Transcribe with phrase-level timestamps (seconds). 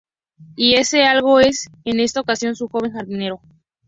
[0.55, 3.39] Y ese algo es, en esta ocasión, su joven jardinero.